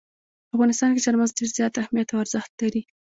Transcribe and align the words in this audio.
په 0.47 0.51
افغانستان 0.55 0.89
کې 0.93 1.03
چار 1.05 1.15
مغز 1.19 1.31
ډېر 1.37 1.49
زیات 1.57 1.73
اهمیت 1.75 2.07
او 2.11 2.21
ارزښت 2.23 2.51
لري. 2.61 2.81